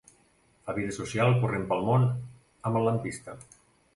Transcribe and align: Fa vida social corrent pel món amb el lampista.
Fa 0.67 0.73
vida 0.77 0.93
social 0.95 1.35
corrent 1.43 1.67
pel 1.73 1.85
món 1.89 2.09
amb 2.71 2.79
el 2.81 2.89
lampista. 2.91 3.37